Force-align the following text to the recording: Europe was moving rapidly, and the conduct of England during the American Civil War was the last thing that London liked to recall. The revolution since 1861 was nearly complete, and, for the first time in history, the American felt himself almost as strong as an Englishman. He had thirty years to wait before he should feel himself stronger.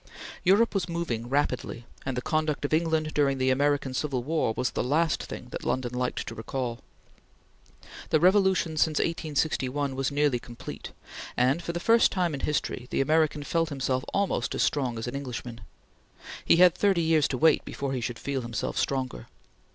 Europe 0.43 0.73
was 0.73 0.89
moving 0.89 1.29
rapidly, 1.29 1.85
and 2.07 2.17
the 2.17 2.23
conduct 2.23 2.65
of 2.65 2.73
England 2.73 3.13
during 3.13 3.37
the 3.37 3.51
American 3.51 3.93
Civil 3.93 4.23
War 4.23 4.51
was 4.57 4.71
the 4.71 4.83
last 4.83 5.21
thing 5.21 5.49
that 5.51 5.63
London 5.63 5.93
liked 5.93 6.25
to 6.25 6.33
recall. 6.33 6.79
The 8.09 8.19
revolution 8.19 8.77
since 8.77 8.97
1861 8.97 9.95
was 9.95 10.09
nearly 10.11 10.39
complete, 10.39 10.89
and, 11.37 11.61
for 11.61 11.71
the 11.71 11.79
first 11.79 12.11
time 12.11 12.33
in 12.33 12.39
history, 12.39 12.87
the 12.89 12.99
American 12.99 13.43
felt 13.43 13.69
himself 13.69 14.03
almost 14.11 14.55
as 14.55 14.63
strong 14.63 14.97
as 14.97 15.05
an 15.05 15.13
Englishman. 15.15 15.61
He 16.43 16.55
had 16.55 16.73
thirty 16.73 17.03
years 17.03 17.27
to 17.27 17.37
wait 17.37 17.63
before 17.63 17.93
he 17.93 18.01
should 18.01 18.17
feel 18.17 18.41
himself 18.41 18.79
stronger. 18.79 19.27